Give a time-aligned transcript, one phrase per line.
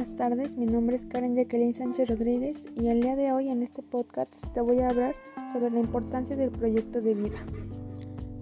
[0.00, 0.56] buenas tardes.
[0.56, 4.32] Mi nombre es Karen Jacqueline Sánchez Rodríguez y el día de hoy en este podcast
[4.54, 5.14] te voy a hablar
[5.52, 7.44] sobre la importancia del proyecto de vida.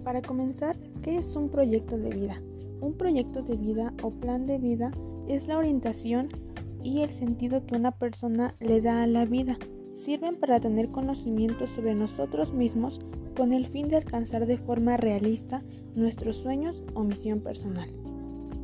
[0.05, 2.41] Para comenzar, ¿qué es un proyecto de vida?
[2.79, 4.91] Un proyecto de vida o plan de vida
[5.27, 6.29] es la orientación
[6.81, 9.57] y el sentido que una persona le da a la vida.
[9.93, 13.01] Sirven para tener conocimiento sobre nosotros mismos
[13.35, 15.61] con el fin de alcanzar de forma realista
[15.93, 17.89] nuestros sueños o misión personal.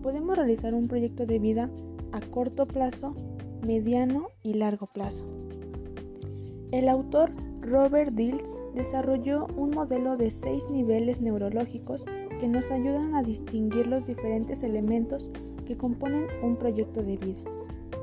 [0.01, 1.69] Podemos realizar un proyecto de vida
[2.15, 3.13] a corto plazo,
[3.65, 5.25] mediano y largo plazo.
[6.71, 12.05] El autor Robert Dills desarrolló un modelo de seis niveles neurológicos
[12.39, 15.29] que nos ayudan a distinguir los diferentes elementos
[15.65, 17.43] que componen un proyecto de vida.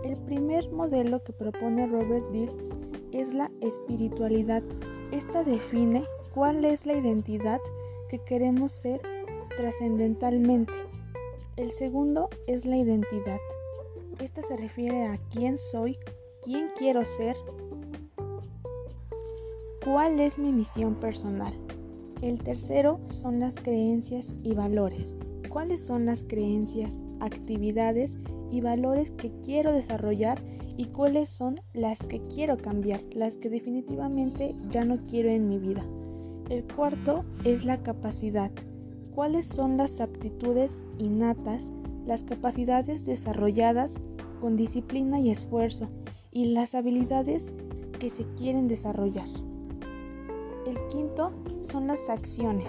[0.05, 2.71] El primer modelo que propone Robert Dills
[3.13, 4.63] es la espiritualidad.
[5.11, 7.61] Esta define cuál es la identidad
[8.09, 9.01] que queremos ser
[9.57, 10.73] trascendentalmente.
[11.57, 13.39] El segundo es la identidad.
[14.23, 15.99] Esta se refiere a quién soy,
[16.45, 17.35] quién quiero ser,
[19.85, 21.53] cuál es mi misión personal.
[22.21, 25.17] El tercero son las creencias y valores.
[25.49, 28.17] ¿Cuáles son las creencias, actividades
[28.53, 30.41] y valores que quiero desarrollar
[30.77, 35.59] y cuáles son las que quiero cambiar, las que definitivamente ya no quiero en mi
[35.59, 35.85] vida?
[36.49, 38.53] El cuarto es la capacidad.
[39.17, 41.73] ¿Cuáles son las aptitudes innatas,
[42.07, 44.01] las capacidades desarrolladas
[44.43, 45.87] con disciplina y esfuerzo
[46.33, 47.55] y las habilidades
[48.01, 49.29] que se quieren desarrollar.
[50.67, 52.69] El quinto son las acciones,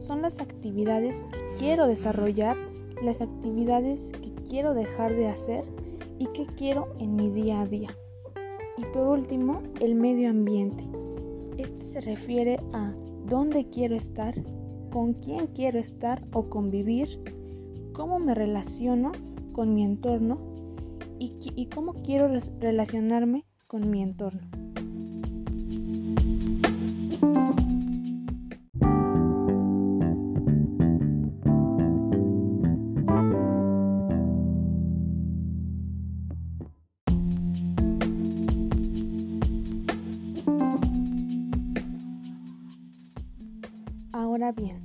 [0.00, 2.58] son las actividades que quiero desarrollar,
[3.02, 5.64] las actividades que quiero dejar de hacer
[6.18, 7.88] y que quiero en mi día a día.
[8.76, 10.84] Y por último, el medio ambiente.
[11.56, 12.92] Este se refiere a
[13.24, 14.34] dónde quiero estar,
[14.92, 17.18] con quién quiero estar o convivir,
[17.94, 19.12] cómo me relaciono
[19.54, 20.53] con mi entorno
[21.18, 22.28] y, cómo quiero
[22.60, 24.40] relacionarme con mi entorno.
[44.12, 44.80] Ahora bien,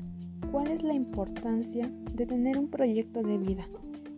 [0.51, 3.67] ¿cuál es la importancia de tener un proyecto de vida?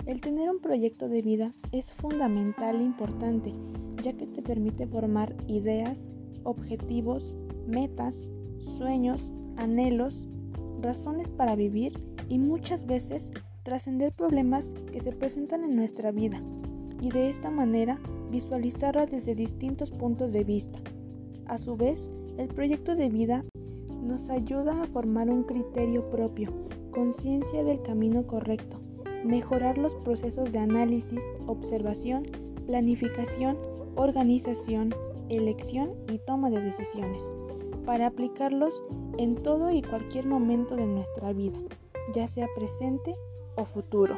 [0.07, 3.53] El tener un proyecto de vida es fundamental e importante,
[4.01, 6.09] ya que te permite formar ideas,
[6.44, 8.16] objetivos, metas,
[8.78, 10.28] sueños, anhelos,
[10.81, 11.94] razones para vivir
[12.29, 13.31] y muchas veces
[13.62, 16.41] trascender problemas que se presentan en nuestra vida
[17.00, 18.00] y de esta manera
[18.31, 20.79] visualizarlas desde distintos puntos de vista.
[21.45, 23.45] A su vez, el proyecto de vida
[24.01, 26.51] nos ayuda a formar un criterio propio,
[26.89, 28.81] conciencia del camino correcto
[29.23, 32.23] mejorar los procesos de análisis, observación,
[32.65, 33.57] planificación,
[33.95, 34.93] organización,
[35.29, 37.31] elección y toma de decisiones,
[37.85, 38.81] para aplicarlos
[39.17, 41.57] en todo y cualquier momento de nuestra vida,
[42.13, 43.13] ya sea presente
[43.55, 44.15] o futuro.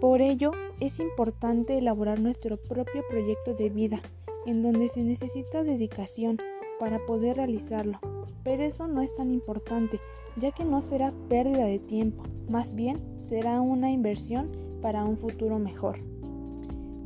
[0.00, 4.02] Por ello, es importante elaborar nuestro propio proyecto de vida,
[4.46, 6.38] en donde se necesita dedicación
[6.78, 7.98] para poder realizarlo.
[8.42, 10.00] Pero eso no es tan importante,
[10.36, 14.50] ya que no será pérdida de tiempo, más bien será una inversión
[14.82, 15.98] para un futuro mejor.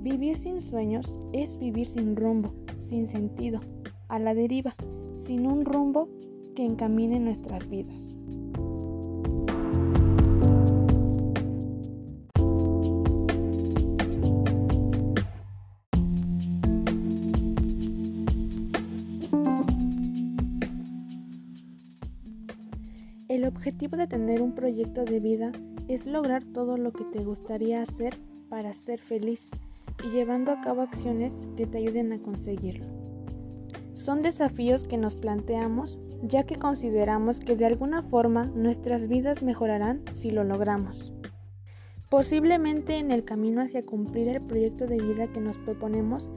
[0.01, 2.51] Vivir sin sueños es vivir sin rumbo,
[2.83, 3.61] sin sentido,
[4.09, 4.75] a la deriva,
[5.15, 6.09] sin un rumbo
[6.57, 8.18] que encamine nuestras vidas.
[23.29, 25.53] El objetivo de tener un proyecto de vida
[25.87, 28.15] es lograr todo lo que te gustaría hacer
[28.49, 29.51] para ser feliz
[30.03, 32.87] y llevando a cabo acciones que te ayuden a conseguirlo.
[33.97, 40.03] Son desafíos que nos planteamos ya que consideramos que de alguna forma nuestras vidas mejorarán
[40.15, 41.13] si lo logramos.
[42.09, 46.33] Posiblemente en el camino hacia cumplir el proyecto de vida que nos proponemos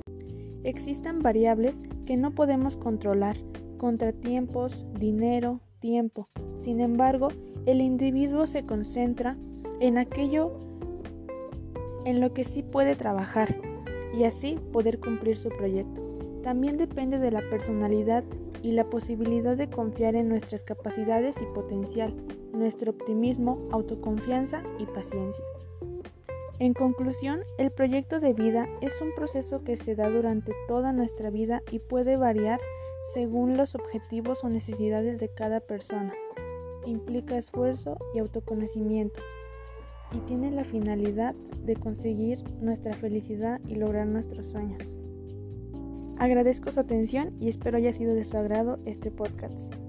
[0.65, 3.38] existan variables que no podemos controlar,
[3.77, 6.29] contratiempos, dinero, tiempo.
[6.55, 7.27] Sin embargo,
[7.65, 9.35] el individuo se concentra
[9.81, 10.53] en aquello
[12.05, 13.57] en lo que sí puede trabajar
[14.17, 16.01] y así poder cumplir su proyecto.
[16.43, 18.23] También depende de la personalidad
[18.63, 22.13] y la posibilidad de confiar en nuestras capacidades y potencial,
[22.53, 25.43] nuestro optimismo, autoconfianza y paciencia.
[26.59, 31.31] En conclusión, el proyecto de vida es un proceso que se da durante toda nuestra
[31.31, 32.59] vida y puede variar
[33.13, 36.13] según los objetivos o necesidades de cada persona.
[36.86, 39.21] Implica esfuerzo y autoconocimiento.
[40.13, 41.33] y tiene la finalidad
[41.63, 44.83] de conseguir nuestra felicidad y lograr nuestros sueños.
[46.18, 49.80] Agradezco su atención y espero haya sido de su agrado este podcast.